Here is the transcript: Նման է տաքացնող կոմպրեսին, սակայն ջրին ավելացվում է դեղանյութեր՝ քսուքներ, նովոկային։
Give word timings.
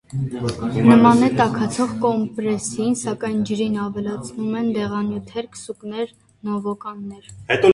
Նման 0.85 1.19
է 1.25 1.27
տաքացնող 1.41 1.91
կոմպրեսին, 2.05 2.95
սակայն 3.01 3.43
ջրին 3.49 3.75
ավելացվում 3.83 4.57
է 4.61 4.63
դեղանյութեր՝ 4.79 5.51
քսուքներ, 5.57 6.15
նովոկային։ 6.51 7.33